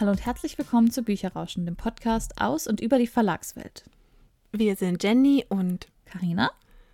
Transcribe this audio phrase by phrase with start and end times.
[0.00, 3.84] Hallo und herzlich willkommen zu Bücherrauschen, dem Podcast aus und über die Verlagswelt.
[4.50, 6.52] Wir sind Jenny und Karina,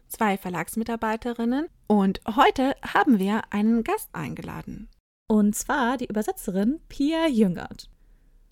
[0.09, 4.89] zwei Verlagsmitarbeiterinnen und heute haben wir einen Gast eingeladen.
[5.29, 7.89] Und zwar die Übersetzerin Pia Jüngert.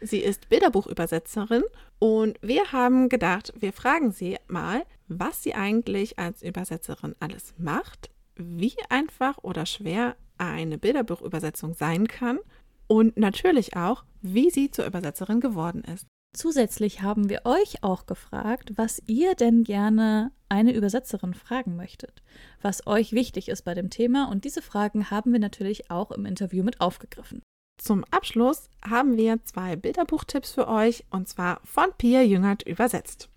[0.00, 1.64] Sie ist Bilderbuchübersetzerin
[1.98, 8.08] und wir haben gedacht, wir fragen sie mal, was sie eigentlich als Übersetzerin alles macht,
[8.36, 12.38] wie einfach oder schwer eine Bilderbuchübersetzung sein kann
[12.86, 16.06] und natürlich auch, wie sie zur Übersetzerin geworden ist.
[16.34, 22.22] Zusätzlich haben wir euch auch gefragt, was ihr denn gerne eine Übersetzerin fragen möchtet,
[22.60, 26.26] was euch wichtig ist bei dem Thema und diese Fragen haben wir natürlich auch im
[26.26, 27.40] Interview mit aufgegriffen.
[27.80, 33.28] Zum Abschluss haben wir zwei Bilderbuchtipps für euch und zwar von Pia Jüngert übersetzt.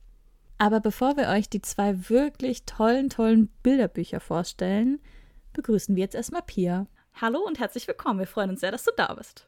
[0.57, 4.99] Aber bevor wir euch die zwei wirklich tollen, tollen Bilderbücher vorstellen,
[5.53, 6.87] begrüßen wir jetzt erstmal Pia.
[7.19, 8.19] Hallo und herzlich willkommen.
[8.19, 9.47] Wir freuen uns sehr, dass du da bist.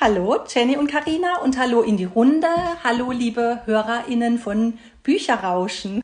[0.00, 2.46] Hallo Jenny und Karina und hallo in die Runde.
[2.84, 6.00] Hallo liebe Hörerinnen von Bücherrauschen.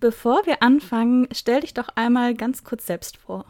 [0.00, 3.44] Bevor wir anfangen, stell dich doch einmal ganz kurz selbst vor.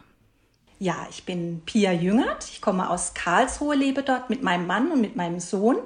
[0.77, 2.47] Ja, ich bin Pia Jüngert.
[2.51, 5.77] Ich komme aus Karlsruhe, lebe dort mit meinem Mann und mit meinem Sohn.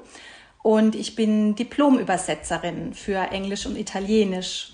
[0.61, 4.73] Und ich bin Diplomübersetzerin für Englisch und Italienisch.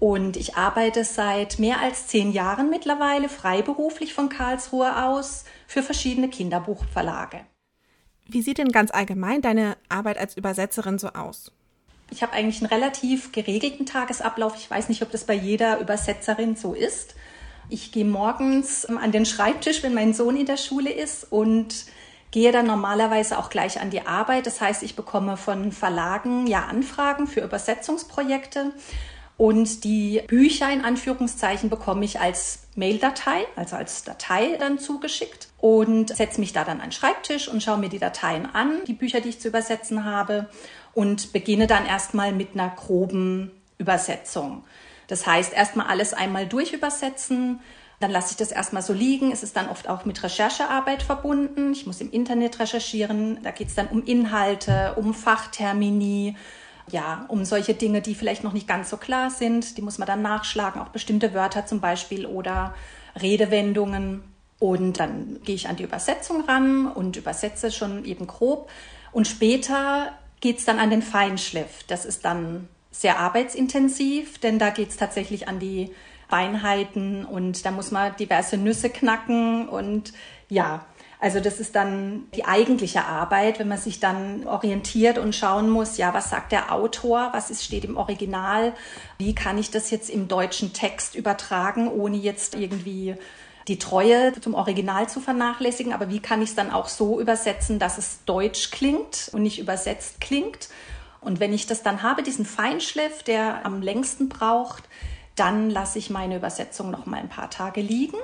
[0.00, 6.28] Und ich arbeite seit mehr als zehn Jahren mittlerweile freiberuflich von Karlsruhe aus für verschiedene
[6.28, 7.40] Kinderbuchverlage.
[8.26, 11.50] Wie sieht denn ganz allgemein deine Arbeit als Übersetzerin so aus?
[12.10, 14.54] Ich habe eigentlich einen relativ geregelten Tagesablauf.
[14.56, 17.14] Ich weiß nicht, ob das bei jeder Übersetzerin so ist.
[17.68, 21.86] Ich gehe morgens an den Schreibtisch, wenn mein Sohn in der Schule ist und
[22.30, 24.46] gehe dann normalerweise auch gleich an die Arbeit.
[24.46, 28.72] Das heißt, ich bekomme von Verlagen ja Anfragen für Übersetzungsprojekte
[29.38, 36.14] und die Bücher in Anführungszeichen bekomme ich als Maildatei, also als Datei dann zugeschickt und
[36.14, 39.20] setze mich da dann an den Schreibtisch und schaue mir die Dateien an, die Bücher,
[39.20, 40.50] die ich zu übersetzen habe
[40.92, 44.64] und beginne dann erstmal mit einer groben Übersetzung.
[45.06, 47.60] Das heißt, erstmal alles einmal durchübersetzen,
[48.00, 49.30] dann lasse ich das erstmal so liegen.
[49.30, 51.72] Es ist dann oft auch mit Recherchearbeit verbunden.
[51.72, 53.38] Ich muss im Internet recherchieren.
[53.44, 56.36] Da geht es dann um Inhalte, um Fachtermini,
[56.90, 59.76] ja, um solche Dinge, die vielleicht noch nicht ganz so klar sind.
[59.76, 62.74] Die muss man dann nachschlagen, auch bestimmte Wörter zum Beispiel oder
[63.20, 64.22] Redewendungen.
[64.58, 68.70] Und dann gehe ich an die Übersetzung ran und übersetze schon eben grob.
[69.12, 71.84] Und später geht es dann an den Feinschliff.
[71.86, 75.94] Das ist dann sehr arbeitsintensiv, denn da geht es tatsächlich an die
[76.28, 80.12] Feinheiten und da muss man diverse Nüsse knacken und
[80.48, 80.84] ja,
[81.20, 85.96] also das ist dann die eigentliche Arbeit, wenn man sich dann orientiert und schauen muss,
[85.96, 88.72] ja, was sagt der Autor, was ist, steht im Original,
[89.18, 93.16] wie kann ich das jetzt im deutschen Text übertragen, ohne jetzt irgendwie
[93.66, 97.80] die Treue zum Original zu vernachlässigen, aber wie kann ich es dann auch so übersetzen,
[97.80, 100.68] dass es deutsch klingt und nicht übersetzt klingt.
[101.20, 104.84] Und wenn ich das dann habe, diesen Feinschliff, der am längsten braucht,
[105.34, 108.16] dann lasse ich meine Übersetzung noch mal ein paar Tage liegen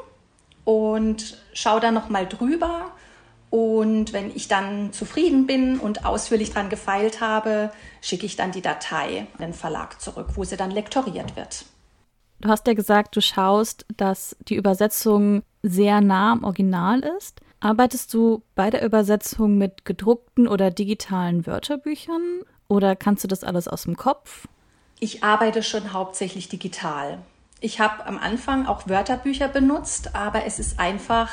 [0.64, 2.92] und schaue dann noch mal drüber.
[3.50, 7.70] Und wenn ich dann zufrieden bin und ausführlich dran gefeilt habe,
[8.00, 11.64] schicke ich dann die Datei an den Verlag zurück, wo sie dann lektoriert wird.
[12.40, 17.40] Du hast ja gesagt, du schaust, dass die Übersetzung sehr nah am Original ist.
[17.60, 23.68] Arbeitest du bei der Übersetzung mit gedruckten oder digitalen Wörterbüchern oder kannst du das alles
[23.68, 24.48] aus dem Kopf?
[25.00, 27.18] Ich arbeite schon hauptsächlich digital.
[27.64, 31.30] Ich habe am Anfang auch Wörterbücher benutzt, aber es ist einfach,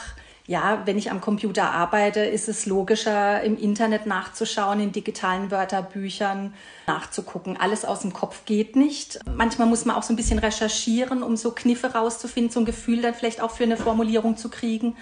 [0.47, 6.53] ja, wenn ich am Computer arbeite, ist es logischer, im Internet nachzuschauen, in digitalen Wörterbüchern
[6.88, 7.58] nachzugucken.
[7.58, 9.20] Alles aus dem Kopf geht nicht.
[9.36, 13.02] Manchmal muss man auch so ein bisschen recherchieren, um so Kniffe rauszufinden, so ein Gefühl
[13.02, 14.96] dann vielleicht auch für eine Formulierung zu kriegen.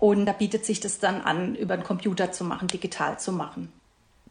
[0.00, 3.72] Und da bietet sich das dann an, über den Computer zu machen, digital zu machen.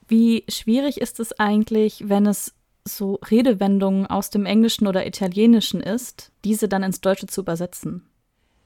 [0.09, 2.51] Wie schwierig ist es eigentlich, wenn es
[2.87, 8.07] so Redewendungen aus dem Englischen oder Italienischen ist, diese dann ins Deutsche zu übersetzen?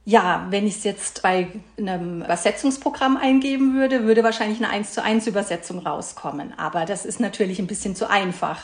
[0.06, 1.48] Ja, wenn ich es jetzt bei
[1.78, 6.54] einem Übersetzungsprogramm eingeben würde, würde wahrscheinlich eine 1 zu 1 Übersetzung rauskommen.
[6.58, 8.60] Aber das ist natürlich ein bisschen zu einfach.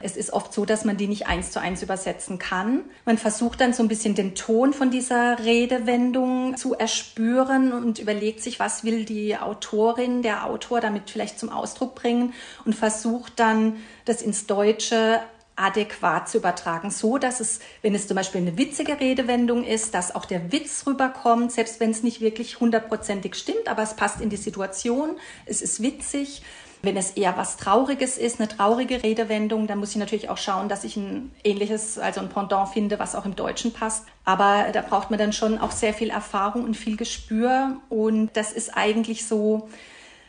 [0.00, 2.84] Es ist oft so, dass man die nicht eins zu eins übersetzen kann.
[3.04, 8.42] Man versucht dann so ein bisschen den Ton von dieser Redewendung zu erspüren und überlegt
[8.42, 12.34] sich, was will die Autorin, der Autor damit vielleicht zum Ausdruck bringen
[12.64, 15.20] und versucht dann, das ins Deutsche
[15.56, 20.14] adäquat zu übertragen, so dass es, wenn es zum Beispiel eine witzige Redewendung ist, dass
[20.14, 24.30] auch der Witz rüberkommt, selbst wenn es nicht wirklich hundertprozentig stimmt, aber es passt in
[24.30, 25.16] die Situation,
[25.46, 26.42] es ist witzig
[26.86, 30.68] wenn es eher was Trauriges ist, eine traurige Redewendung, dann muss ich natürlich auch schauen,
[30.68, 34.06] dass ich ein ähnliches, also ein Pendant finde, was auch im Deutschen passt.
[34.24, 37.80] Aber da braucht man dann schon auch sehr viel Erfahrung und viel Gespür.
[37.88, 39.68] Und das ist eigentlich so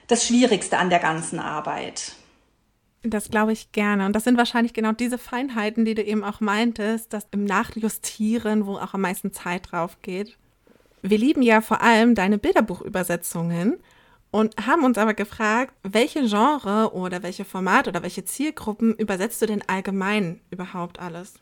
[0.07, 2.13] das Schwierigste an der ganzen Arbeit.
[3.03, 4.05] Das glaube ich gerne.
[4.05, 8.65] Und das sind wahrscheinlich genau diese Feinheiten, die du eben auch meintest, das im Nachjustieren,
[8.65, 10.37] wo auch am meisten Zeit drauf geht.
[11.01, 13.77] Wir lieben ja vor allem deine Bilderbuchübersetzungen
[14.31, 19.45] und haben uns aber gefragt, welche Genre oder welche Format oder welche Zielgruppen übersetzt du
[19.45, 21.35] denn allgemein überhaupt alles?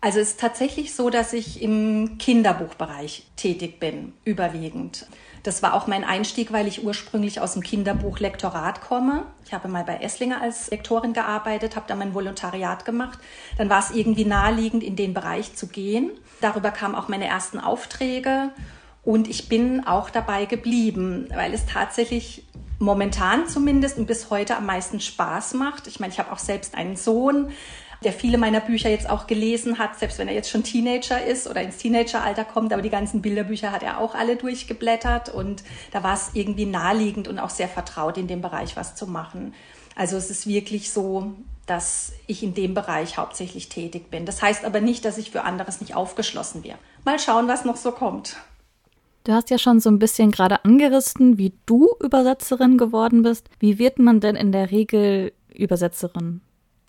[0.00, 5.06] Also es ist tatsächlich so, dass ich im Kinderbuchbereich tätig bin, überwiegend.
[5.42, 9.24] Das war auch mein Einstieg, weil ich ursprünglich aus dem Kinderbuchlektorat komme.
[9.44, 13.18] Ich habe mal bei Esslinger als Lektorin gearbeitet, habe da mein Volontariat gemacht.
[13.58, 16.12] Dann war es irgendwie naheliegend, in den Bereich zu gehen.
[16.40, 18.50] Darüber kamen auch meine ersten Aufträge
[19.04, 22.46] und ich bin auch dabei geblieben, weil es tatsächlich
[22.78, 25.86] momentan zumindest und bis heute am meisten Spaß macht.
[25.86, 27.50] Ich meine, ich habe auch selbst einen Sohn,
[28.04, 31.48] der viele meiner Bücher jetzt auch gelesen hat, selbst wenn er jetzt schon Teenager ist
[31.48, 36.02] oder ins Teenageralter kommt, aber die ganzen Bilderbücher hat er auch alle durchgeblättert und da
[36.02, 39.54] war es irgendwie naheliegend und auch sehr vertraut, in dem Bereich was zu machen.
[39.94, 41.32] Also es ist wirklich so,
[41.66, 44.26] dass ich in dem Bereich hauptsächlich tätig bin.
[44.26, 46.78] Das heißt aber nicht, dass ich für anderes nicht aufgeschlossen wäre.
[47.04, 48.36] Mal schauen, was noch so kommt.
[49.24, 53.48] Du hast ja schon so ein bisschen gerade angerissen, wie du Übersetzerin geworden bist.
[53.60, 56.40] Wie wird man denn in der Regel Übersetzerin?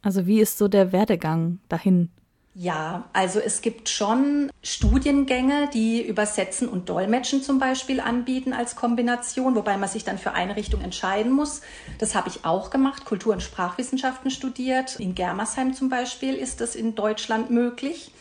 [0.03, 2.09] Also wie ist so der Werdegang dahin?
[2.55, 9.55] Ja, also es gibt schon Studiengänge, die Übersetzen und Dolmetschen zum Beispiel anbieten als Kombination,
[9.55, 11.61] wobei man sich dann für eine Richtung entscheiden muss.
[11.97, 15.00] Das habe ich auch gemacht, Kultur- und Sprachwissenschaften studiert.
[15.00, 18.11] In Germersheim zum Beispiel ist das in Deutschland möglich.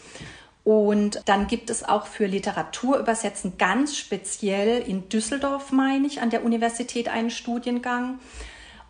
[0.65, 6.43] Und dann gibt es auch für Literaturübersetzen ganz speziell in Düsseldorf, meine ich, an der
[6.43, 8.19] Universität einen Studiengang.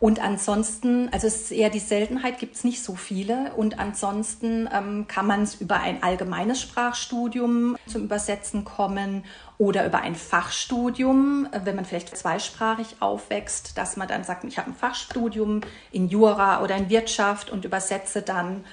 [0.03, 3.53] Und ansonsten, also es ist eher die Seltenheit, gibt es nicht so viele.
[3.55, 9.25] Und ansonsten ähm, kann man es über ein allgemeines Sprachstudium zum Übersetzen kommen
[9.59, 14.59] oder über ein Fachstudium, äh, wenn man vielleicht zweisprachig aufwächst, dass man dann sagt, ich
[14.59, 15.61] habe ein Fachstudium
[15.93, 18.65] in Jura oder in Wirtschaft und übersetze dann.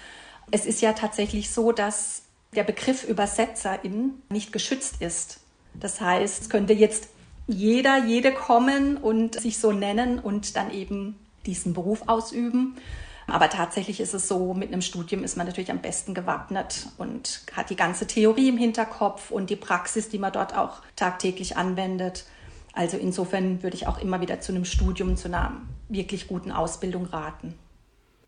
[0.50, 2.24] Es ist ja tatsächlich so, dass
[2.56, 5.42] der Begriff Übersetzerin nicht geschützt ist.
[5.76, 7.10] Das heißt, es könnte jetzt
[7.50, 12.78] jeder, jede kommen und sich so nennen und dann eben diesen Beruf ausüben.
[13.28, 17.42] Aber tatsächlich ist es so, mit einem Studium ist man natürlich am besten gewappnet und
[17.54, 22.26] hat die ganze Theorie im Hinterkopf und die Praxis, die man dort auch tagtäglich anwendet.
[22.74, 25.54] Also insofern würde ich auch immer wieder zu einem Studium, zu einer
[25.90, 27.56] wirklich guten Ausbildung raten.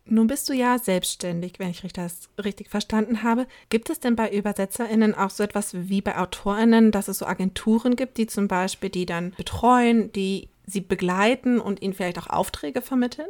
[0.04, 3.46] Nun bist du ja selbstständig, wenn ich das richtig verstanden habe.
[3.68, 7.94] Gibt es denn bei ÜbersetzerInnen auch so etwas wie bei AutorInnen, dass es so Agenturen
[7.94, 12.82] gibt, die zum Beispiel die dann betreuen, die sie begleiten und ihnen vielleicht auch Aufträge
[12.82, 13.28] vermitteln?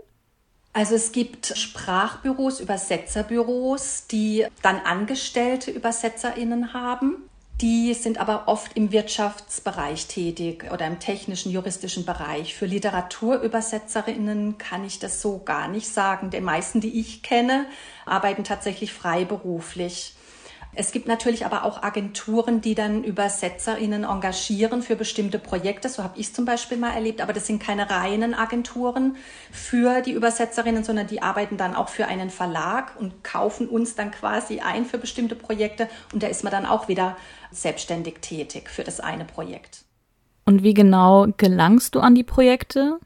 [0.72, 7.28] Also es gibt Sprachbüros, Übersetzerbüros, die dann angestellte Übersetzerinnen haben.
[7.62, 12.56] Die sind aber oft im Wirtschaftsbereich tätig oder im technischen, juristischen Bereich.
[12.56, 16.30] Für Literaturübersetzerinnen kann ich das so gar nicht sagen.
[16.30, 17.66] Die meisten, die ich kenne,
[18.04, 20.16] arbeiten tatsächlich freiberuflich.
[20.74, 25.90] Es gibt natürlich aber auch Agenturen, die dann ÜbersetzerInnen engagieren für bestimmte Projekte.
[25.90, 27.20] So habe ich es zum Beispiel mal erlebt.
[27.20, 29.16] Aber das sind keine reinen Agenturen
[29.50, 34.10] für die Übersetzerinnen, sondern die arbeiten dann auch für einen Verlag und kaufen uns dann
[34.10, 35.90] quasi ein für bestimmte Projekte.
[36.14, 37.18] Und da ist man dann auch wieder
[37.52, 39.84] selbstständig tätig für das eine Projekt.
[40.44, 42.98] Und wie genau gelangst du an die Projekte?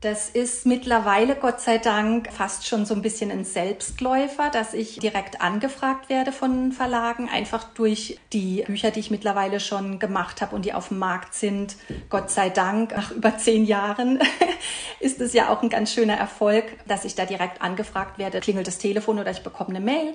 [0.00, 5.00] Das ist mittlerweile, Gott sei Dank, fast schon so ein bisschen ein Selbstläufer, dass ich
[5.00, 10.54] direkt angefragt werde von Verlagen, einfach durch die Bücher, die ich mittlerweile schon gemacht habe
[10.54, 11.74] und die auf dem Markt sind.
[12.10, 14.20] Gott sei Dank, nach über zehn Jahren
[15.00, 18.38] ist es ja auch ein ganz schöner Erfolg, dass ich da direkt angefragt werde.
[18.38, 20.14] Klingelt das Telefon oder ich bekomme eine Mail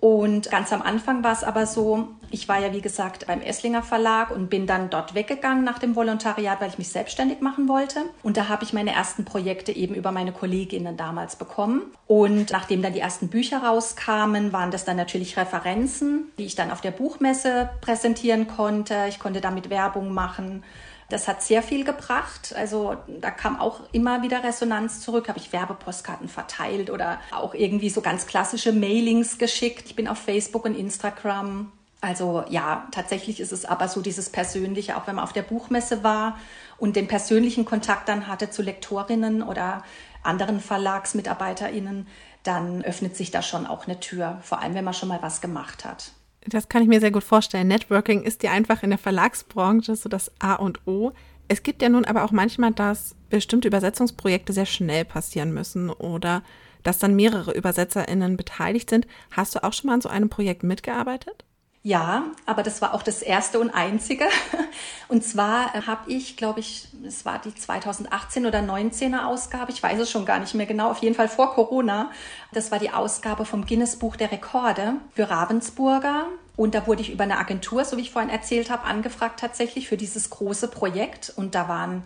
[0.00, 3.82] und ganz am Anfang war es aber so, ich war ja wie gesagt beim Esslinger
[3.82, 8.02] Verlag und bin dann dort weggegangen nach dem Volontariat, weil ich mich selbstständig machen wollte.
[8.22, 11.82] Und da habe ich meine ersten Projekte eben über meine Kolleginnen damals bekommen.
[12.06, 16.70] Und nachdem dann die ersten Bücher rauskamen, waren das dann natürlich Referenzen, die ich dann
[16.70, 19.06] auf der Buchmesse präsentieren konnte.
[19.08, 20.62] Ich konnte damit Werbung machen.
[21.10, 22.54] Das hat sehr viel gebracht.
[22.54, 25.28] Also da kam auch immer wieder Resonanz zurück.
[25.28, 29.84] Habe ich Werbepostkarten verteilt oder auch irgendwie so ganz klassische Mailings geschickt.
[29.86, 31.72] Ich bin auf Facebook und Instagram.
[32.02, 36.04] Also ja, tatsächlich ist es aber so dieses Persönliche, auch wenn man auf der Buchmesse
[36.04, 36.38] war
[36.76, 39.82] und den persönlichen Kontakt dann hatte zu Lektorinnen oder
[40.22, 42.06] anderen Verlagsmitarbeiterinnen,
[42.44, 45.40] dann öffnet sich da schon auch eine Tür, vor allem wenn man schon mal was
[45.40, 46.12] gemacht hat.
[46.48, 47.68] Das kann ich mir sehr gut vorstellen.
[47.68, 51.12] Networking ist ja einfach in der Verlagsbranche so das A und O.
[51.48, 56.42] Es gibt ja nun aber auch manchmal, dass bestimmte Übersetzungsprojekte sehr schnell passieren müssen oder
[56.82, 59.06] dass dann mehrere ÜbersetzerInnen beteiligt sind.
[59.30, 61.44] Hast du auch schon mal an so einem Projekt mitgearbeitet?
[61.82, 64.26] Ja, aber das war auch das erste und einzige.
[65.08, 69.98] Und zwar habe ich, glaube ich, es war die 2018 oder 19er Ausgabe, ich weiß
[70.00, 72.10] es schon gar nicht mehr genau, auf jeden Fall vor Corona.
[72.52, 76.26] Das war die Ausgabe vom Guinness Buch der Rekorde für Ravensburger.
[76.56, 79.88] Und da wurde ich über eine Agentur, so wie ich vorhin erzählt habe, angefragt tatsächlich
[79.88, 81.32] für dieses große Projekt.
[81.36, 82.02] Und da waren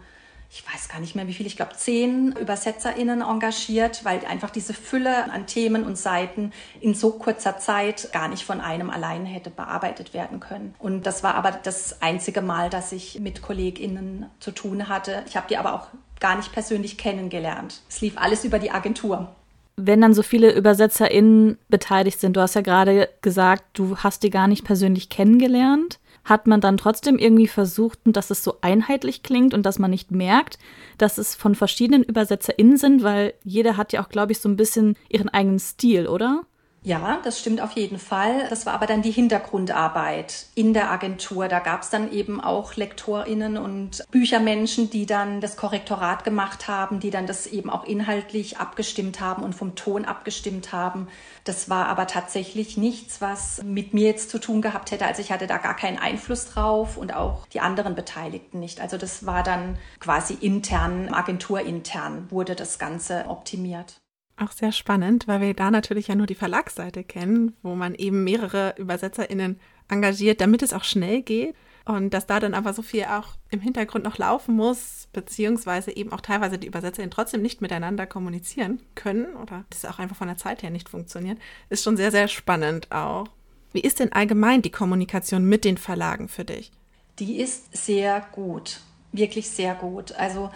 [0.55, 4.75] ich weiß gar nicht mehr wie viel, ich glaube zehn ÜbersetzerInnen engagiert, weil einfach diese
[4.75, 9.49] Fülle an Themen und Seiten in so kurzer Zeit gar nicht von einem allein hätte
[9.49, 10.75] bearbeitet werden können.
[10.79, 15.23] Und das war aber das einzige Mal, dass ich mit KollegInnen zu tun hatte.
[15.27, 15.87] Ich habe die aber auch
[16.21, 17.81] gar nicht persönlich kennengelernt.
[17.89, 19.35] Es lief alles über die Agentur
[19.79, 24.29] wenn dann so viele ÜbersetzerInnen beteiligt sind, du hast ja gerade gesagt, du hast die
[24.29, 29.55] gar nicht persönlich kennengelernt hat man dann trotzdem irgendwie versucht, dass es so einheitlich klingt
[29.55, 30.59] und dass man nicht merkt,
[30.99, 34.57] dass es von verschiedenen ÜbersetzerInnen sind, weil jeder hat ja auch, glaube ich, so ein
[34.57, 36.45] bisschen ihren eigenen Stil, oder?
[36.85, 38.49] Ja, das stimmt auf jeden Fall.
[38.51, 41.47] Das war aber dann die Hintergrundarbeit in der Agentur.
[41.47, 46.99] Da gab es dann eben auch Lektorinnen und Büchermenschen, die dann das Korrektorat gemacht haben,
[46.99, 51.07] die dann das eben auch inhaltlich abgestimmt haben und vom Ton abgestimmt haben.
[51.45, 55.07] Das war aber tatsächlich nichts, was mit mir jetzt zu tun gehabt hätte.
[55.07, 58.81] Also ich hatte da gar keinen Einfluss drauf und auch die anderen Beteiligten nicht.
[58.81, 64.02] Also das war dann quasi intern, agenturintern wurde das Ganze optimiert.
[64.43, 68.25] Auch sehr spannend, weil wir da natürlich ja nur die Verlagsseite kennen, wo man eben
[68.25, 71.55] mehrere ÜbersetzerInnen engagiert, damit es auch schnell geht.
[71.85, 76.13] Und dass da dann aber so viel auch im Hintergrund noch laufen muss, beziehungsweise eben
[76.13, 80.37] auch teilweise die UbersetzerInnen trotzdem nicht miteinander kommunizieren können oder das auch einfach von der
[80.37, 81.39] Zeit her nicht funktioniert,
[81.71, 83.29] ist schon sehr, sehr spannend auch.
[83.73, 86.73] Wie ist denn allgemein die Kommunikation mit den Verlagen für dich?
[87.19, 88.81] Die ist sehr gut,
[89.13, 90.13] wirklich sehr gut.
[90.13, 90.51] Also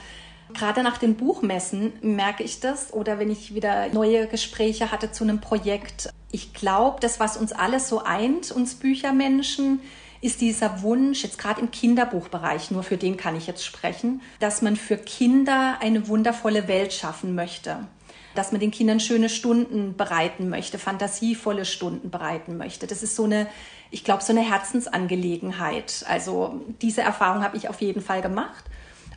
[0.54, 5.24] Gerade nach den Buchmessen merke ich das oder wenn ich wieder neue Gespräche hatte zu
[5.24, 6.10] einem Projekt.
[6.30, 9.80] Ich glaube, das, was uns alles so eint, uns Büchermenschen,
[10.20, 14.62] ist dieser Wunsch, jetzt gerade im Kinderbuchbereich, nur für den kann ich jetzt sprechen, dass
[14.62, 17.86] man für Kinder eine wundervolle Welt schaffen möchte.
[18.34, 22.86] Dass man den Kindern schöne Stunden bereiten möchte, fantasievolle Stunden bereiten möchte.
[22.86, 23.46] Das ist so eine,
[23.90, 26.04] ich glaube, so eine Herzensangelegenheit.
[26.08, 28.64] Also diese Erfahrung habe ich auf jeden Fall gemacht.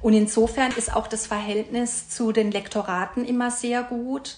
[0.01, 4.37] Und insofern ist auch das Verhältnis zu den Lektoraten immer sehr gut.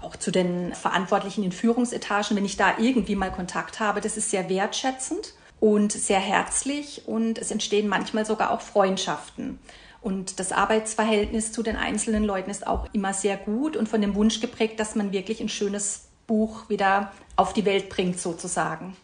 [0.00, 4.30] Auch zu den Verantwortlichen in Führungsetagen, wenn ich da irgendwie mal Kontakt habe, das ist
[4.30, 9.58] sehr wertschätzend und sehr herzlich und es entstehen manchmal sogar auch Freundschaften.
[10.00, 14.14] Und das Arbeitsverhältnis zu den einzelnen Leuten ist auch immer sehr gut und von dem
[14.14, 18.96] Wunsch geprägt, dass man wirklich ein schönes Buch wieder auf die Welt bringt, sozusagen.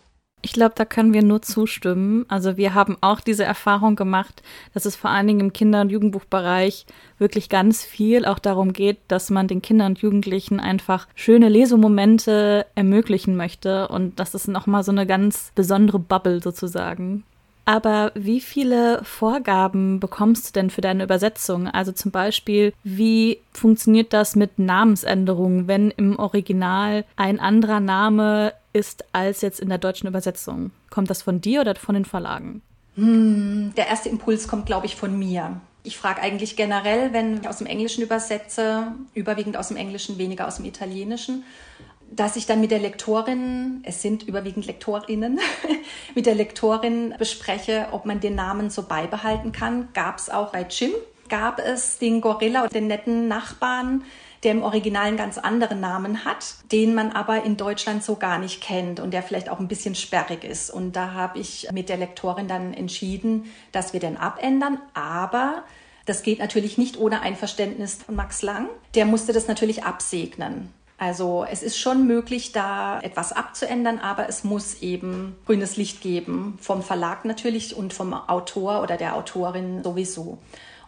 [0.44, 2.26] Ich glaube, da können wir nur zustimmen.
[2.28, 4.42] Also wir haben auch diese Erfahrung gemacht,
[4.74, 6.84] dass es vor allen Dingen im Kinder- und Jugendbuchbereich
[7.18, 12.66] wirklich ganz viel auch darum geht, dass man den Kindern und Jugendlichen einfach schöne Lesemomente
[12.74, 13.88] ermöglichen möchte.
[13.88, 17.24] Und das ist nochmal so eine ganz besondere Bubble sozusagen.
[17.64, 21.68] Aber wie viele Vorgaben bekommst du denn für deine Übersetzung?
[21.68, 29.04] Also zum Beispiel, wie funktioniert das mit Namensänderungen, wenn im Original ein anderer Name ist
[29.12, 30.72] als jetzt in der deutschen Übersetzung?
[30.90, 32.60] Kommt das von dir oder von den Verlagen?
[32.96, 35.60] Hm, der erste Impuls kommt, glaube ich, von mir.
[35.82, 40.46] Ich frage eigentlich generell, wenn ich aus dem Englischen übersetze, überwiegend aus dem Englischen, weniger
[40.46, 41.44] aus dem Italienischen,
[42.10, 45.40] dass ich dann mit der Lektorin, es sind überwiegend Lektorinnen,
[46.14, 49.88] mit der Lektorin bespreche, ob man den Namen so beibehalten kann.
[49.94, 50.92] Gab es auch bei Jim,
[51.28, 54.04] gab es den Gorilla den netten Nachbarn,
[54.42, 58.38] der im Original einen ganz anderen Namen hat, den man aber in Deutschland so gar
[58.38, 60.70] nicht kennt und der vielleicht auch ein bisschen sperrig ist.
[60.70, 65.64] Und da habe ich mit der Lektorin dann entschieden, dass wir den abändern, aber
[66.06, 68.68] das geht natürlich nicht ohne Einverständnis von Max Lang.
[68.94, 70.68] Der musste das natürlich absegnen.
[70.98, 76.56] Also es ist schon möglich, da etwas abzuändern, aber es muss eben grünes Licht geben,
[76.60, 80.38] vom Verlag natürlich und vom Autor oder der Autorin sowieso.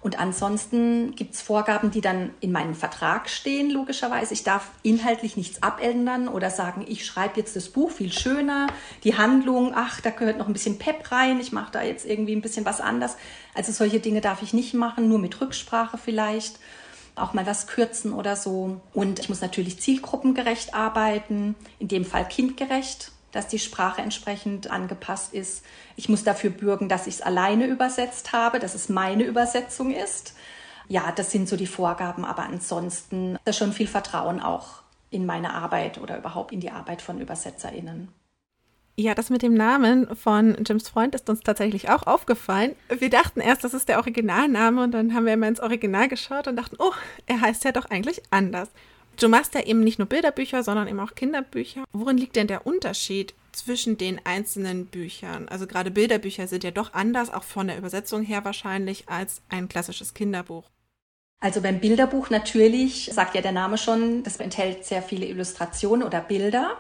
[0.07, 4.35] Und ansonsten gibt es Vorgaben, die dann in meinem Vertrag stehen, logischerweise.
[4.35, 8.69] Ich darf inhaltlich nichts abändern oder sagen, ich schreibe jetzt das Buch viel schöner,
[9.03, 12.37] die Handlung, ach, da gehört noch ein bisschen Pep rein, ich mache da jetzt irgendwie
[12.37, 13.17] ein bisschen was anders.
[13.53, 16.61] Also solche Dinge darf ich nicht machen, nur mit Rücksprache vielleicht
[17.17, 18.81] auch mal was kürzen oder so.
[18.95, 25.35] Und ich muss natürlich zielgruppengerecht arbeiten, in dem Fall kindgerecht dass die Sprache entsprechend angepasst
[25.35, 25.65] ist.
[25.97, 30.35] Ich muss dafür bürgen, dass ich es alleine übersetzt habe, dass es meine Übersetzung ist.
[30.89, 35.55] Ja, das sind so die Vorgaben, aber ansonsten ist schon viel Vertrauen auch in meine
[35.55, 38.09] Arbeit oder überhaupt in die Arbeit von ÜbersetzerInnen.
[38.99, 42.75] Ja, das mit dem Namen von Jims Freund ist uns tatsächlich auch aufgefallen.
[42.89, 46.49] Wir dachten erst, das ist der Originalname und dann haben wir immer ins Original geschaut
[46.49, 46.93] und dachten, oh,
[47.27, 48.71] er heißt ja doch eigentlich anders.
[49.19, 51.85] Du machst ja eben nicht nur Bilderbücher, sondern eben auch Kinderbücher.
[51.93, 55.49] Worin liegt denn der Unterschied zwischen den einzelnen Büchern?
[55.49, 59.69] Also gerade Bilderbücher sind ja doch anders, auch von der Übersetzung her wahrscheinlich, als ein
[59.69, 60.65] klassisches Kinderbuch.
[61.41, 66.21] Also beim Bilderbuch natürlich, sagt ja der Name schon, das enthält sehr viele Illustrationen oder
[66.21, 66.77] Bilder.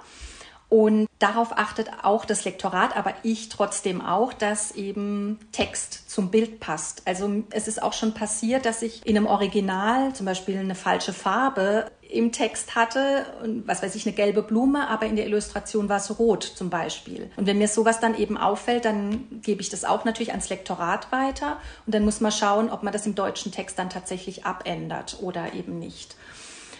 [0.68, 6.58] Und darauf achtet auch das Lektorat, aber ich trotzdem auch, dass eben Text zum Bild
[6.58, 7.02] passt.
[7.06, 11.12] Also es ist auch schon passiert, dass ich in einem Original zum Beispiel eine falsche
[11.12, 13.26] Farbe im Text hatte,
[13.64, 17.30] was weiß ich, eine gelbe Blume, aber in der Illustration war es rot zum Beispiel.
[17.36, 21.10] Und wenn mir sowas dann eben auffällt, dann gebe ich das auch natürlich ans Lektorat
[21.12, 25.18] weiter und dann muss man schauen, ob man das im deutschen Text dann tatsächlich abändert
[25.20, 26.16] oder eben nicht.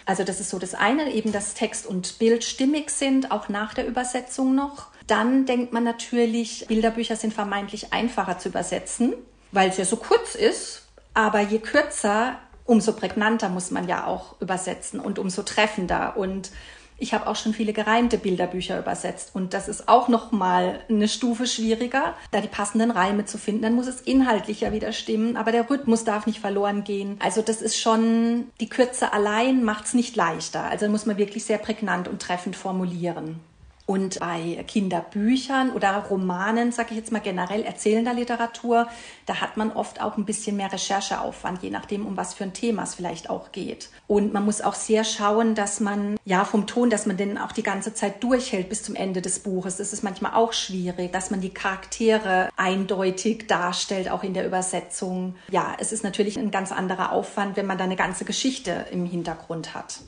[0.05, 3.73] Also das ist so das eine, eben dass Text und Bild stimmig sind, auch nach
[3.73, 4.87] der Übersetzung noch.
[5.05, 9.13] Dann denkt man natürlich, Bilderbücher sind vermeintlich einfacher zu übersetzen,
[9.51, 10.83] weil es ja so kurz ist.
[11.13, 16.17] Aber je kürzer, umso prägnanter muss man ja auch übersetzen und umso treffender.
[16.17, 16.51] Und
[16.99, 21.07] ich habe auch schon viele gereimte Bilderbücher übersetzt und das ist auch noch mal eine
[21.07, 23.61] Stufe schwieriger, da die passenden Reime zu finden.
[23.61, 27.17] Dann muss es inhaltlich ja wieder stimmen, aber der Rhythmus darf nicht verloren gehen.
[27.19, 30.63] Also das ist schon die Kürze allein macht's nicht leichter.
[30.63, 33.39] Also muss man wirklich sehr prägnant und treffend formulieren.
[33.87, 38.89] Und bei Kinderbüchern oder Romanen, sage ich jetzt mal generell erzählender Literatur,
[39.25, 42.51] da hat man oft auch ein bisschen mehr Rechercheaufwand, je nachdem, um was für ein
[42.51, 43.89] Thema es vielleicht auch geht.
[44.05, 47.53] Und man muss auch sehr schauen, dass man, ja, vom Ton, dass man den auch
[47.53, 49.77] die ganze Zeit durchhält bis zum Ende des Buches.
[49.77, 55.35] Das ist manchmal auch schwierig, dass man die Charaktere eindeutig darstellt, auch in der Übersetzung.
[55.49, 59.05] Ja, es ist natürlich ein ganz anderer Aufwand, wenn man da eine ganze Geschichte im
[59.05, 60.01] Hintergrund hat.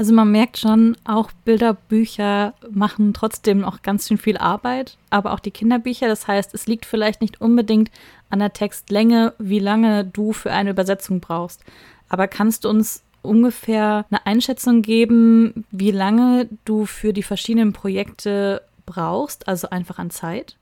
[0.00, 5.40] Also man merkt schon, auch Bilderbücher machen trotzdem noch ganz schön viel Arbeit, aber auch
[5.40, 6.08] die Kinderbücher.
[6.08, 7.90] Das heißt, es liegt vielleicht nicht unbedingt
[8.30, 11.62] an der Textlänge, wie lange du für eine Übersetzung brauchst.
[12.08, 18.62] Aber kannst du uns ungefähr eine Einschätzung geben, wie lange du für die verschiedenen Projekte
[18.86, 20.56] brauchst, also einfach an Zeit?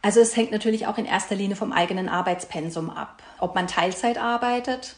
[0.00, 3.22] Also es hängt natürlich auch in erster Linie vom eigenen Arbeitspensum ab.
[3.40, 4.96] Ob man Teilzeit arbeitet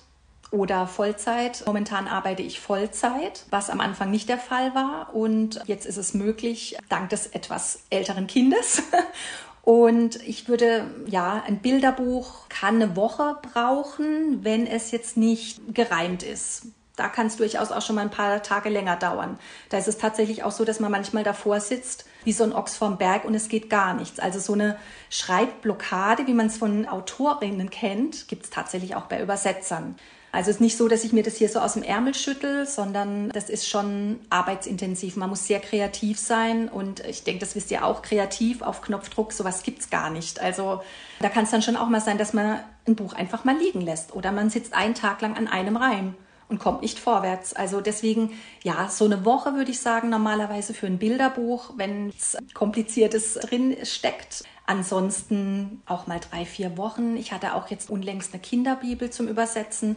[0.53, 1.65] oder Vollzeit.
[1.67, 5.15] Momentan arbeite ich Vollzeit, was am Anfang nicht der Fall war.
[5.15, 8.83] Und jetzt ist es möglich, dank des etwas älteren Kindes.
[9.63, 16.23] Und ich würde, ja, ein Bilderbuch kann eine Woche brauchen, wenn es jetzt nicht gereimt
[16.23, 16.67] ist.
[16.97, 19.39] Da kann es durchaus auch schon mal ein paar Tage länger dauern.
[19.71, 22.77] Da ist es tatsächlich auch so, dass man manchmal davor sitzt, wie so ein Ochs
[22.77, 24.19] vorm Berg und es geht gar nichts.
[24.19, 24.77] Also so eine
[25.09, 29.97] Schreibblockade, wie man es von Autorinnen kennt, gibt es tatsächlich auch bei Übersetzern.
[30.35, 32.67] Also es ist nicht so, dass ich mir das hier so aus dem Ärmel schüttel,
[32.67, 35.17] sondern das ist schon arbeitsintensiv.
[35.17, 39.35] Man muss sehr kreativ sein und ich denke, das wisst ihr auch, kreativ auf Knopfdruck,
[39.35, 40.41] sowas gibt's gar nicht.
[40.41, 40.83] Also
[41.21, 43.83] da kann es dann schon auch mal sein, dass man ein Buch einfach mal liegen
[43.83, 46.15] lässt oder man sitzt einen Tag lang an einem Reim
[46.49, 47.53] und kommt nicht vorwärts.
[47.53, 48.31] Also deswegen,
[48.63, 53.77] ja, so eine Woche würde ich sagen, normalerweise für ein Bilderbuch, wenn es kompliziertes drin
[53.85, 54.45] steckt.
[54.67, 57.17] Ansonsten auch mal drei, vier Wochen.
[57.17, 59.97] Ich hatte auch jetzt unlängst eine Kinderbibel zum Übersetzen.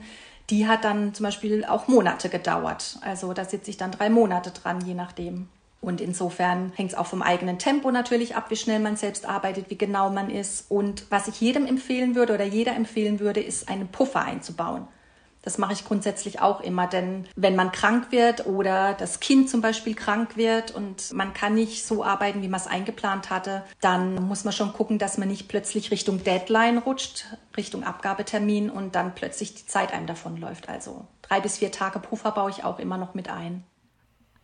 [0.49, 2.97] Die hat dann zum Beispiel auch Monate gedauert.
[3.01, 5.47] Also da sitze ich dann drei Monate dran, je nachdem.
[5.81, 9.69] Und insofern hängt es auch vom eigenen Tempo natürlich ab, wie schnell man selbst arbeitet,
[9.69, 10.65] wie genau man ist.
[10.69, 14.87] Und was ich jedem empfehlen würde oder jeder empfehlen würde, ist einen Puffer einzubauen.
[15.45, 19.61] Das mache ich grundsätzlich auch immer, denn wenn man krank wird oder das Kind zum
[19.61, 24.15] Beispiel krank wird und man kann nicht so arbeiten, wie man es eingeplant hatte, dann
[24.15, 29.13] muss man schon gucken, dass man nicht plötzlich Richtung Deadline rutscht, Richtung Abgabetermin und dann
[29.13, 30.67] plötzlich die Zeit einem davonläuft.
[30.67, 33.63] Also drei bis vier Tage Puffer baue ich auch immer noch mit ein.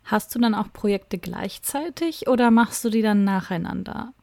[0.04, 4.14] Hast du dann auch Projekte gleichzeitig oder machst du die dann nacheinander?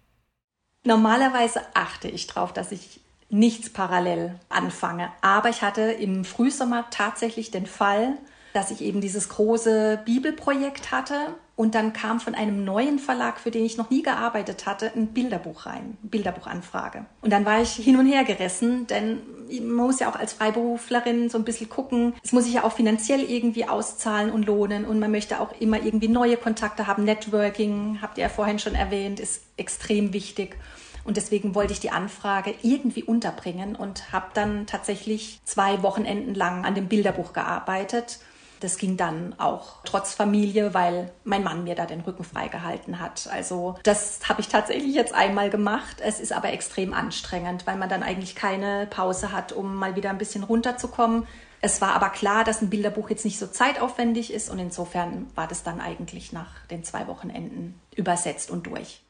[0.84, 5.10] Normalerweise achte ich darauf, dass ich nichts parallel anfange.
[5.20, 8.16] Aber ich hatte im Frühsommer tatsächlich den Fall,
[8.52, 13.50] dass ich eben dieses große Bibelprojekt hatte und dann kam von einem neuen Verlag, für
[13.50, 17.04] den ich noch nie gearbeitet hatte, ein Bilderbuch rein, Bilderbuchanfrage.
[17.20, 21.30] Und dann war ich hin und her gerissen, denn man muss ja auch als Freiberuflerin
[21.30, 22.14] so ein bisschen gucken.
[22.22, 25.82] Es muss sich ja auch finanziell irgendwie auszahlen und lohnen und man möchte auch immer
[25.82, 27.02] irgendwie neue Kontakte haben.
[27.04, 30.56] Networking, habt ihr ja vorhin schon erwähnt, ist extrem wichtig.
[31.04, 36.64] Und deswegen wollte ich die Anfrage irgendwie unterbringen und habe dann tatsächlich zwei Wochenenden lang
[36.64, 38.18] an dem Bilderbuch gearbeitet.
[38.60, 43.28] Das ging dann auch trotz Familie, weil mein Mann mir da den Rücken freigehalten hat.
[43.30, 46.00] Also das habe ich tatsächlich jetzt einmal gemacht.
[46.00, 50.10] Es ist aber extrem anstrengend, weil man dann eigentlich keine Pause hat, um mal wieder
[50.10, 51.26] ein bisschen runterzukommen.
[51.60, 55.48] Es war aber klar, dass ein Bilderbuch jetzt nicht so zeitaufwendig ist und insofern war
[55.48, 59.02] das dann eigentlich nach den zwei Wochenenden übersetzt und durch.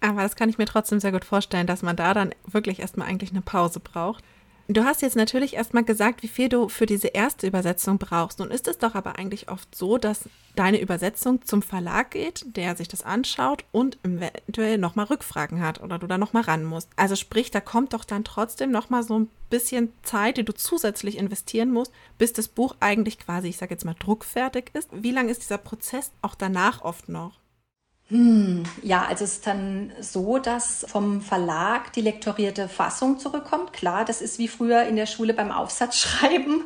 [0.00, 3.08] Aber das kann ich mir trotzdem sehr gut vorstellen, dass man da dann wirklich erstmal
[3.08, 4.22] eigentlich eine Pause braucht.
[4.68, 8.40] Du hast jetzt natürlich erstmal gesagt, wie viel du für diese erste Übersetzung brauchst.
[8.40, 12.74] Nun ist es doch aber eigentlich oft so, dass deine Übersetzung zum Verlag geht, der
[12.74, 16.88] sich das anschaut und eventuell nochmal Rückfragen hat oder du da nochmal ran musst.
[16.96, 21.16] Also sprich, da kommt doch dann trotzdem nochmal so ein bisschen Zeit, die du zusätzlich
[21.16, 24.88] investieren musst, bis das Buch eigentlich quasi, ich sage jetzt mal, druckfertig ist.
[24.90, 27.38] Wie lange ist dieser Prozess auch danach oft noch?
[28.08, 33.72] Hm, ja, also es ist dann so, dass vom Verlag die lektorierte Fassung zurückkommt.
[33.72, 36.62] Klar, das ist wie früher in der Schule beim Aufsatzschreiben.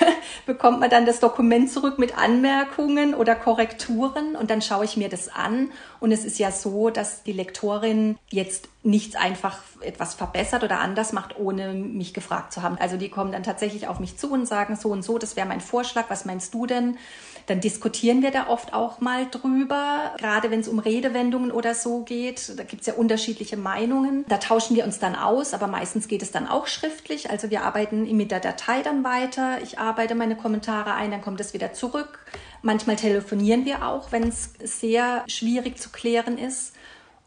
[0.46, 5.08] bekommt man dann das Dokument zurück mit Anmerkungen oder Korrekturen und dann schaue ich mir
[5.08, 5.70] das an.
[6.00, 11.12] Und es ist ja so, dass die Lektorin jetzt nichts einfach etwas verbessert oder anders
[11.12, 12.78] macht, ohne mich gefragt zu haben.
[12.78, 15.46] Also die kommen dann tatsächlich auf mich zu und sagen so und so, das wäre
[15.46, 16.98] mein Vorschlag, was meinst du denn?
[17.46, 22.02] Dann diskutieren wir da oft auch mal drüber, gerade wenn es um Redewendungen oder so
[22.02, 22.58] geht.
[22.58, 24.24] Da gibt es ja unterschiedliche Meinungen.
[24.28, 27.30] Da tauschen wir uns dann aus, aber meistens geht es dann auch schriftlich.
[27.30, 29.60] Also wir arbeiten mit der Datei dann weiter.
[29.62, 32.24] Ich arbeite meine Kommentare ein, dann kommt es wieder zurück.
[32.62, 36.74] Manchmal telefonieren wir auch, wenn es sehr schwierig zu klären ist.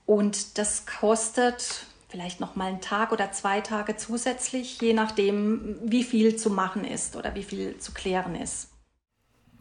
[0.05, 6.03] Und das kostet vielleicht noch mal einen Tag oder zwei Tage zusätzlich, je nachdem, wie
[6.03, 8.67] viel zu machen ist oder wie viel zu klären ist.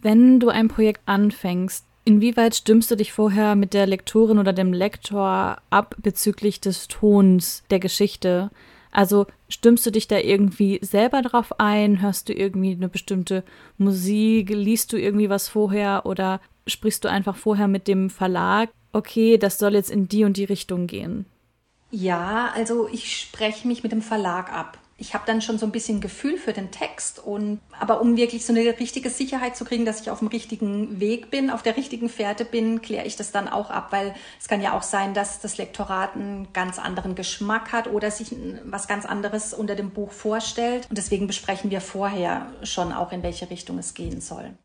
[0.02, 4.72] Wenn du ein Projekt anfängst, inwieweit stimmst du dich vorher mit der Lektorin oder dem
[4.72, 8.50] Lektor ab bezüglich des Tons der Geschichte?
[8.90, 12.02] Also stimmst du dich da irgendwie selber drauf ein?
[12.02, 13.44] Hörst du irgendwie eine bestimmte
[13.78, 14.50] Musik?
[14.50, 16.04] Liest du irgendwie was vorher?
[16.04, 18.70] Oder sprichst du einfach vorher mit dem Verlag?
[18.92, 21.26] Okay, das soll jetzt in die und die Richtung gehen.
[21.92, 25.72] Ja, also ich spreche mich mit dem Verlag ab ich habe dann schon so ein
[25.72, 29.84] bisschen Gefühl für den Text und aber um wirklich so eine richtige Sicherheit zu kriegen,
[29.84, 33.32] dass ich auf dem richtigen Weg bin, auf der richtigen Fährte bin, kläre ich das
[33.32, 37.16] dann auch ab, weil es kann ja auch sein, dass das Lektorat einen ganz anderen
[37.16, 38.32] Geschmack hat oder sich
[38.64, 43.24] was ganz anderes unter dem Buch vorstellt und deswegen besprechen wir vorher schon auch in
[43.24, 44.56] welche Richtung es gehen soll.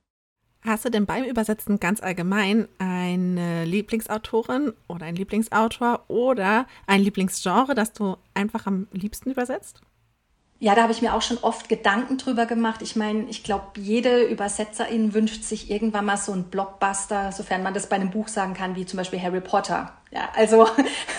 [0.62, 7.73] Hast du denn beim Übersetzen ganz allgemein eine Lieblingsautorin oder ein Lieblingsautor oder ein Lieblingsgenre,
[7.73, 9.82] das du einfach am liebsten übersetzt?
[10.60, 12.82] Ja, da habe ich mir auch schon oft Gedanken drüber gemacht.
[12.82, 17.76] Ich meine, ich glaube, jede Übersetzerin wünscht sich irgendwann mal so einen Blockbuster, sofern man
[17.76, 19.93] das bei einem Buch sagen kann, wie zum Beispiel Harry Potter.
[20.12, 20.67] Ja, also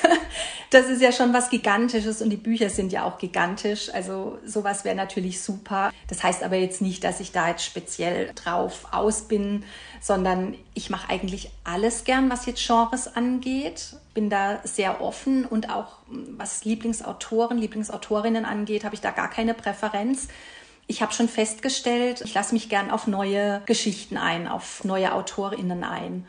[0.71, 3.93] das ist ja schon was Gigantisches und die Bücher sind ja auch gigantisch.
[3.93, 5.93] Also sowas wäre natürlich super.
[6.09, 9.65] Das heißt aber jetzt nicht, dass ich da jetzt speziell drauf aus bin,
[10.01, 13.97] sondern ich mache eigentlich alles gern, was jetzt Genres angeht.
[14.15, 19.55] Bin da sehr offen und auch was Lieblingsautoren, Lieblingsautorinnen angeht, habe ich da gar keine
[19.55, 20.29] Präferenz.
[20.87, 25.85] Ich habe schon festgestellt, ich lasse mich gern auf neue Geschichten ein, auf neue Autorinnen
[25.85, 26.27] ein.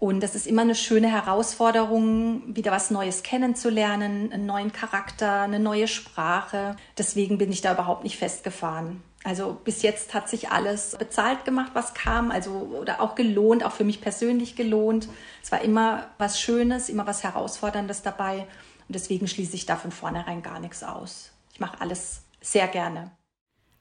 [0.00, 5.60] Und das ist immer eine schöne Herausforderung, wieder was Neues kennenzulernen, einen neuen Charakter, eine
[5.60, 6.74] neue Sprache.
[6.96, 9.02] Deswegen bin ich da überhaupt nicht festgefahren.
[9.24, 13.72] Also bis jetzt hat sich alles bezahlt gemacht, was kam, also oder auch gelohnt, auch
[13.72, 15.10] für mich persönlich gelohnt.
[15.42, 18.46] Es war immer was Schönes, immer was Herausforderndes dabei
[18.88, 21.32] und deswegen schließe ich da von vornherein gar nichts aus.
[21.52, 23.10] Ich mache alles sehr gerne.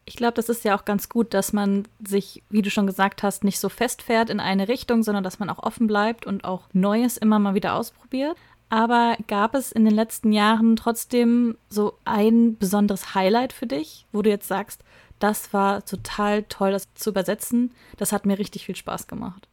[0.10, 3.22] Ich glaube, das ist ja auch ganz gut, dass man sich, wie du schon gesagt
[3.22, 6.64] hast, nicht so festfährt in eine Richtung, sondern dass man auch offen bleibt und auch
[6.74, 8.36] Neues immer mal wieder ausprobiert.
[8.70, 14.24] Aber gab es in den letzten Jahren trotzdem so ein besonderes Highlight für dich, wo
[14.24, 14.84] du jetzt sagst,
[15.20, 17.72] das war total toll, das zu übersetzen.
[17.98, 19.48] Das hat mir richtig viel Spaß gemacht.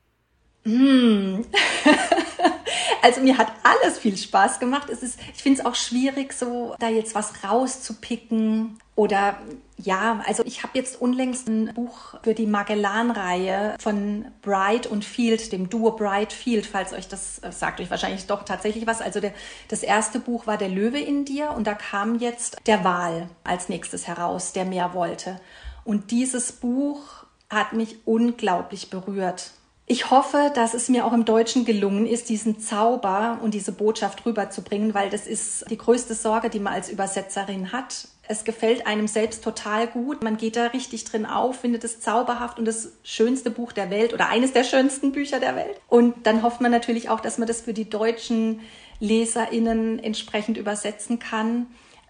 [0.65, 1.43] Mm.
[3.03, 4.89] also mir hat alles viel Spaß gemacht.
[4.89, 8.79] Es ist, ich finde es auch schwierig, so da jetzt was rauszupicken.
[8.97, 9.37] Oder
[9.77, 15.53] ja, also ich habe jetzt unlängst ein Buch für die Magellan-Reihe von Bright und Field,
[15.53, 19.03] dem Duo Bright Field, falls euch das äh, sagt euch wahrscheinlich doch tatsächlich was.
[19.03, 19.35] Also der,
[19.69, 23.69] das erste Buch war Der Löwe in dir und da kam jetzt der Wal als
[23.69, 25.39] nächstes heraus, der mehr wollte.
[25.85, 27.03] Und dieses Buch
[27.51, 29.53] hat mich unglaublich berührt.
[29.89, 34.27] Ich hoffe, dass es mir auch im Deutschen gelungen ist, diesen Zauber und diese Botschaft
[34.27, 38.09] rüberzubringen, weil das ist die größte Sorge, die man als Übersetzerin hat.
[38.29, 40.23] Es gefällt einem selbst total gut.
[40.23, 44.13] Man geht da richtig drin auf, findet es zauberhaft und das schönste Buch der Welt
[44.13, 45.81] oder eines der schönsten Bücher der Welt.
[45.89, 48.61] Und dann hofft man natürlich auch, dass man das für die deutschen
[49.01, 51.67] LeserInnen entsprechend übersetzen kann.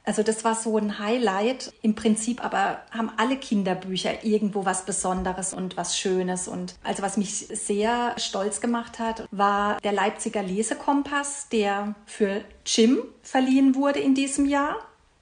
[0.06, 1.72] Also das war so ein Highlight.
[1.82, 6.46] Im Prinzip aber haben alle Kinderbücher irgendwo was Besonderes und was Schönes.
[6.46, 13.02] Und also was mich sehr stolz gemacht hat, war der Leipziger Lesekompass, der für Jim
[13.22, 14.76] verliehen wurde in diesem Jahr.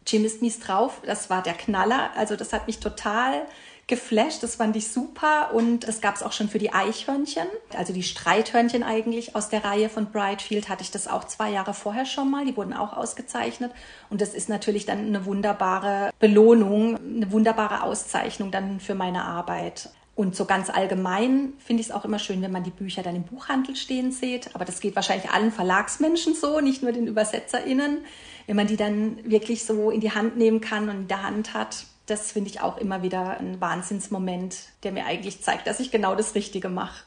[0.06, 1.00] Jim ist mies drauf.
[1.04, 2.10] Das war der Knaller.
[2.16, 3.46] Also das hat mich total
[3.86, 4.42] geflasht.
[4.42, 5.52] Das fand ich super.
[5.52, 9.64] Und das gab es auch schon für die Eichhörnchen, also die Streithörnchen eigentlich aus der
[9.64, 12.44] Reihe von Brightfield hatte ich das auch zwei Jahre vorher schon mal.
[12.44, 13.72] Die wurden auch ausgezeichnet.
[14.10, 19.90] Und das ist natürlich dann eine wunderbare Belohnung, eine wunderbare Auszeichnung dann für meine Arbeit.
[20.16, 23.16] Und so ganz allgemein finde ich es auch immer schön, wenn man die Bücher dann
[23.16, 24.54] im Buchhandel stehen sieht.
[24.54, 28.04] Aber das geht wahrscheinlich allen Verlagsmenschen so, nicht nur den ÜbersetzerInnen.
[28.46, 31.54] Wenn man die dann wirklich so in die Hand nehmen kann und in der Hand
[31.54, 35.90] hat, das finde ich auch immer wieder ein Wahnsinnsmoment, der mir eigentlich zeigt, dass ich
[35.90, 37.04] genau das Richtige mache.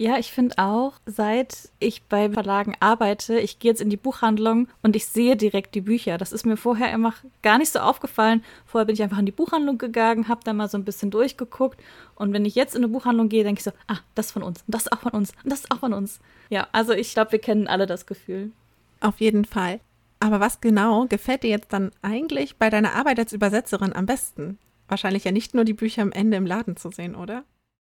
[0.00, 4.66] Ja, ich finde auch, seit ich bei Verlagen arbeite, ich gehe jetzt in die Buchhandlung
[4.82, 6.16] und ich sehe direkt die Bücher.
[6.16, 8.42] Das ist mir vorher immer gar nicht so aufgefallen.
[8.64, 11.78] Vorher bin ich einfach in die Buchhandlung gegangen, habe da mal so ein bisschen durchgeguckt.
[12.14, 14.64] Und wenn ich jetzt in eine Buchhandlung gehe, denke ich so, ah, das von uns,
[14.66, 16.18] das ist auch von uns, das ist auch von uns.
[16.48, 18.52] Ja, also ich glaube, wir kennen alle das Gefühl.
[19.00, 19.80] Auf jeden Fall.
[20.20, 24.58] Aber was genau gefällt dir jetzt dann eigentlich bei deiner Arbeit als Übersetzerin am besten?
[24.86, 27.44] Wahrscheinlich ja nicht nur die Bücher am Ende im Laden zu sehen, oder?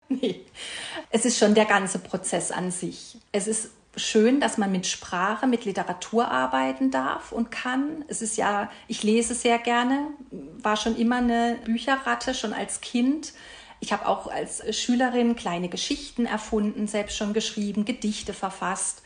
[0.09, 0.41] Nee,
[1.11, 3.19] es ist schon der ganze Prozess an sich.
[3.33, 8.05] Es ist schön, dass man mit Sprache, mit Literatur arbeiten darf und kann.
[8.09, 13.33] Es ist ja, ich lese sehr gerne, war schon immer eine Bücherratte, schon als Kind.
[13.81, 19.02] Ich habe auch als Schülerin kleine Geschichten erfunden, selbst schon geschrieben, Gedichte verfasst.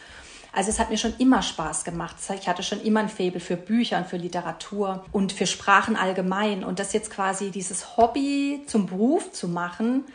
[0.56, 2.16] Also es hat mir schon immer Spaß gemacht.
[2.34, 6.64] Ich hatte schon immer ein Faible für Bücher und für Literatur und für Sprachen allgemein.
[6.64, 10.06] Und das jetzt quasi dieses Hobby zum Beruf zu machen,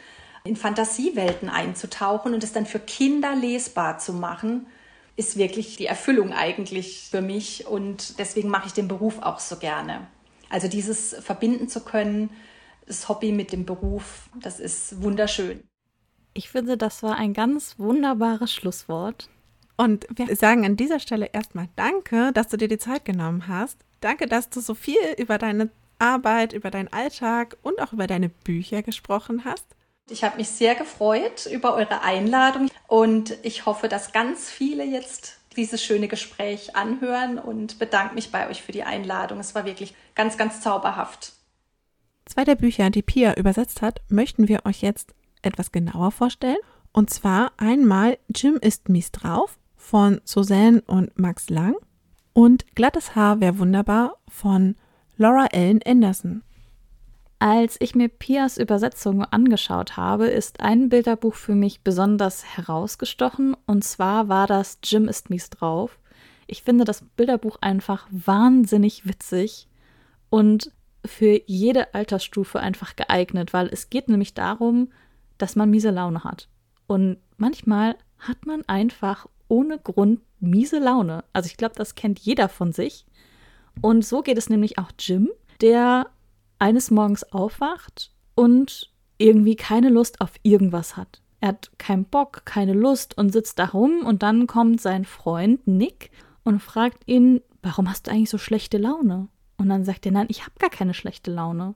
[0.44, 4.66] in Fantasiewelten einzutauchen und es dann für Kinder lesbar zu machen,
[5.16, 9.58] ist wirklich die Erfüllung eigentlich für mich und deswegen mache ich den Beruf auch so
[9.58, 10.08] gerne.
[10.50, 12.32] Also dieses verbinden zu können,
[12.88, 15.64] das Hobby mit dem Beruf, das ist wunderschön.
[16.34, 19.30] Ich finde, das war ein ganz wunderbares Schlusswort.
[19.82, 23.80] Und wir sagen an dieser Stelle erstmal Danke, dass du dir die Zeit genommen hast.
[24.00, 28.30] Danke, dass du so viel über deine Arbeit, über deinen Alltag und auch über deine
[28.30, 29.66] Bücher gesprochen hast.
[30.08, 35.40] Ich habe mich sehr gefreut über eure Einladung und ich hoffe, dass ganz viele jetzt
[35.56, 39.40] dieses schöne Gespräch anhören und bedanke mich bei euch für die Einladung.
[39.40, 41.34] Es war wirklich ganz, ganz zauberhaft.
[42.26, 46.60] Zwei der Bücher, die Pia übersetzt hat, möchten wir euch jetzt etwas genauer vorstellen.
[46.94, 49.58] Und zwar einmal Jim ist mies drauf
[49.92, 51.76] von Suzanne und Max Lang
[52.32, 54.76] und Glattes Haar wäre wunderbar von
[55.18, 56.44] Laura Ellen Anderson.
[57.40, 63.84] Als ich mir Pias Übersetzung angeschaut habe, ist ein Bilderbuch für mich besonders herausgestochen und
[63.84, 66.00] zwar war das Jim ist mies drauf.
[66.48, 69.68] Ich finde das Bilderbuch einfach wahnsinnig witzig
[70.30, 70.72] und
[71.06, 74.90] für jede Altersstufe einfach geeignet, weil es geht nämlich darum,
[75.38, 76.48] dass man miese Laune hat.
[76.88, 81.24] Und manchmal hat man einfach ohne Grund miese Laune.
[81.34, 83.06] Also ich glaube, das kennt jeder von sich.
[83.82, 86.10] Und so geht es nämlich auch Jim, der
[86.58, 91.22] eines Morgens aufwacht und irgendwie keine Lust auf irgendwas hat.
[91.42, 95.68] Er hat keinen Bock, keine Lust und sitzt da rum und dann kommt sein Freund
[95.68, 96.12] Nick
[96.44, 99.28] und fragt ihn, warum hast du eigentlich so schlechte Laune?
[99.58, 101.76] Und dann sagt er, nein, ich habe gar keine schlechte Laune.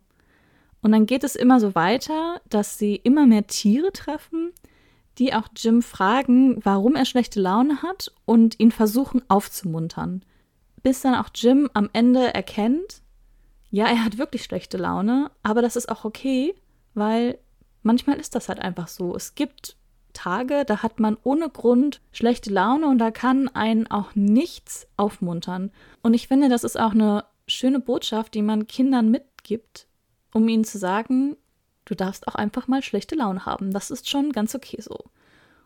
[0.82, 4.54] Und dann geht es immer so weiter, dass sie immer mehr Tiere treffen,
[5.18, 10.24] die auch Jim fragen, warum er schlechte Laune hat und ihn versuchen aufzumuntern.
[10.84, 13.02] Bis dann auch Jim am Ende erkennt,
[13.72, 16.56] ja, er hat wirklich schlechte Laune, aber das ist auch okay,
[16.94, 17.40] weil
[17.84, 19.16] manchmal ist das halt einfach so.
[19.16, 19.76] Es gibt
[20.14, 25.72] Tage, da hat man ohne Grund schlechte Laune und da kann einen auch nichts aufmuntern.
[26.02, 29.88] Und ich finde, das ist auch eine schöne Botschaft, die man Kindern mitgibt,
[30.34, 31.36] um ihnen zu sagen,
[31.86, 33.72] du darfst auch einfach mal schlechte Laune haben.
[33.72, 35.06] Das ist schon ganz okay so.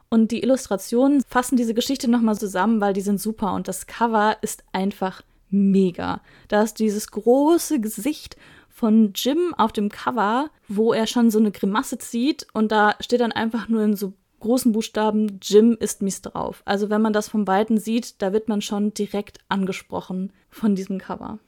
[0.10, 4.38] Und die Illustrationen fassen diese Geschichte nochmal zusammen, weil die sind super und das Cover
[4.42, 6.22] ist einfach mega.
[6.48, 8.36] Da ist dieses große Gesicht
[8.70, 13.22] von Jim auf dem Cover, wo er schon so eine Grimasse zieht und da steht
[13.22, 16.62] dann einfach nur in so großen Buchstaben Jim ist mies drauf.
[16.66, 20.98] Also wenn man das vom Weiten sieht, da wird man schon direkt angesprochen von diesem
[20.98, 21.40] Cover.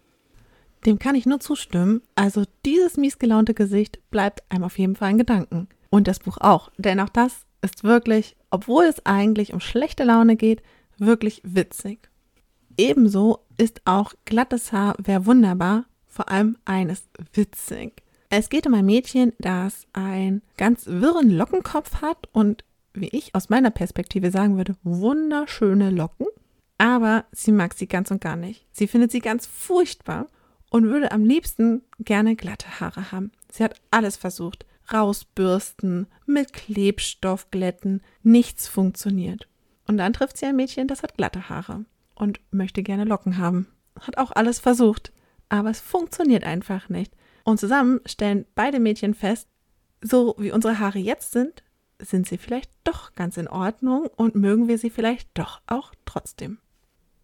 [0.85, 2.01] Dem kann ich nur zustimmen.
[2.15, 5.67] Also dieses miesgelaunte Gesicht bleibt einem auf jeden Fall in Gedanken.
[5.89, 6.71] Und das Buch auch.
[6.77, 10.63] Denn auch das ist wirklich, obwohl es eigentlich um schlechte Laune geht,
[10.97, 12.09] wirklich witzig.
[12.77, 18.01] Ebenso ist auch glattes Haar wäre wunderbar, vor allem eines witzig.
[18.29, 22.63] Es geht um ein Mädchen, das einen ganz wirren Lockenkopf hat und,
[22.93, 26.27] wie ich aus meiner Perspektive sagen würde, wunderschöne Locken.
[26.77, 28.65] Aber sie mag sie ganz und gar nicht.
[28.71, 30.27] Sie findet sie ganz furchtbar
[30.71, 33.31] und würde am liebsten gerne glatte Haare haben.
[33.51, 34.65] Sie hat alles versucht.
[34.91, 38.01] Rausbürsten, mit Klebstoff glätten.
[38.23, 39.47] Nichts funktioniert.
[39.87, 43.67] Und dann trifft sie ein Mädchen, das hat glatte Haare und möchte gerne Locken haben.
[43.99, 45.11] Hat auch alles versucht,
[45.49, 47.13] aber es funktioniert einfach nicht.
[47.43, 49.47] Und zusammen stellen beide Mädchen fest,
[50.01, 51.63] so wie unsere Haare jetzt sind,
[51.99, 56.59] sind sie vielleicht doch ganz in Ordnung und mögen wir sie vielleicht doch auch trotzdem.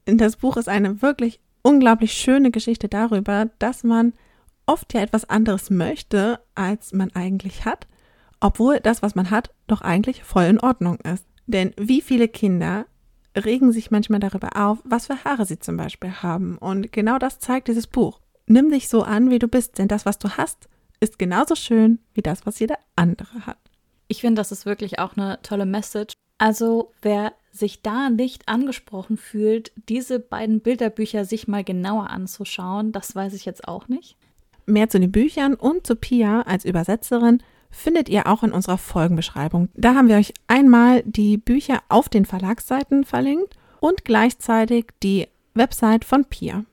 [0.05, 4.13] Das Buch ist eine wirklich unglaublich schöne Geschichte darüber, dass man
[4.65, 7.87] oft ja etwas anderes möchte, als man eigentlich hat,
[8.39, 11.25] obwohl das, was man hat, doch eigentlich voll in Ordnung ist.
[11.45, 12.85] Denn wie viele Kinder
[13.35, 16.57] regen sich manchmal darüber auf, was für Haare sie zum Beispiel haben.
[16.57, 18.21] Und genau das zeigt dieses Buch.
[18.45, 20.69] Nimm dich so an, wie du bist, denn das, was du hast,
[21.01, 23.59] ist genauso schön wie das, was jeder andere hat.
[24.07, 26.13] Ich finde, das ist wirklich auch eine tolle Message.
[26.37, 33.15] Also, wer sich da nicht angesprochen fühlt, diese beiden Bilderbücher sich mal genauer anzuschauen, das
[33.15, 34.15] weiß ich jetzt auch nicht.
[34.65, 39.69] Mehr zu den Büchern und zu Pia als Übersetzerin findet ihr auch in unserer Folgenbeschreibung.
[39.75, 46.05] Da haben wir euch einmal die Bücher auf den Verlagsseiten verlinkt und gleichzeitig die Website
[46.05, 46.65] von Pia.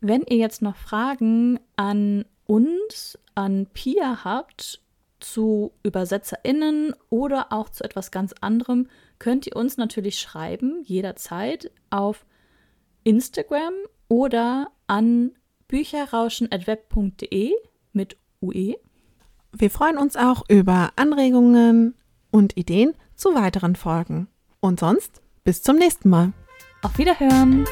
[0.00, 4.80] Wenn ihr jetzt noch Fragen an uns, an Pia habt,
[5.20, 8.88] zu ÜbersetzerInnen oder auch zu etwas ganz anderem,
[9.20, 12.26] könnt ihr uns natürlich schreiben, jederzeit auf
[13.04, 13.74] Instagram
[14.08, 15.30] oder an
[15.68, 17.52] bücherrauschen.web.de
[17.92, 18.74] mit UE.
[19.52, 21.94] Wir freuen uns auch über Anregungen
[22.32, 24.26] und Ideen zu weiteren Folgen.
[24.58, 26.32] Und sonst bis zum nächsten Mal.
[26.82, 27.66] Auf Wiederhören!